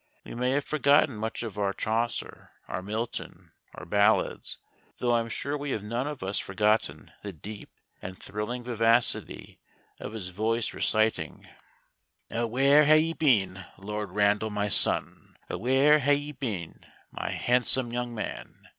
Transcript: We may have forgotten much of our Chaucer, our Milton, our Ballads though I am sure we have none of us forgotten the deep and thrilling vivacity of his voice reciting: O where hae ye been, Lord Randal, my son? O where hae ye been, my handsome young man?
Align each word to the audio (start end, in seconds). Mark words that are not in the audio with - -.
We 0.25 0.33
may 0.33 0.49
have 0.49 0.63
forgotten 0.65 1.15
much 1.15 1.43
of 1.43 1.59
our 1.59 1.73
Chaucer, 1.73 2.53
our 2.67 2.81
Milton, 2.81 3.51
our 3.75 3.85
Ballads 3.85 4.57
though 4.97 5.11
I 5.11 5.19
am 5.19 5.29
sure 5.29 5.55
we 5.55 5.69
have 5.73 5.83
none 5.83 6.07
of 6.07 6.23
us 6.23 6.39
forgotten 6.39 7.11
the 7.21 7.31
deep 7.31 7.69
and 8.01 8.17
thrilling 8.17 8.63
vivacity 8.63 9.59
of 9.99 10.13
his 10.13 10.29
voice 10.29 10.73
reciting: 10.73 11.47
O 12.31 12.47
where 12.47 12.85
hae 12.85 12.97
ye 12.97 13.13
been, 13.13 13.63
Lord 13.77 14.09
Randal, 14.13 14.49
my 14.49 14.69
son? 14.69 15.35
O 15.51 15.59
where 15.59 15.99
hae 15.99 16.15
ye 16.15 16.31
been, 16.31 16.83
my 17.11 17.29
handsome 17.29 17.93
young 17.93 18.15
man? 18.15 18.69